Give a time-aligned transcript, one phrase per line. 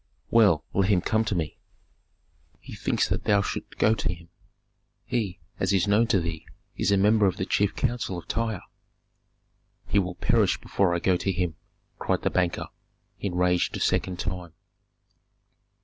[0.31, 1.59] "Well, let him come to me."
[2.59, 4.29] "He thinks that thou shouldst go to him.
[5.05, 8.63] He, as is known to thee, is a member of the chief council of Tyre."
[9.85, 11.53] "He will perish before I go to him,"
[11.99, 12.69] cried the banker,
[13.21, 14.53] enraged a second time.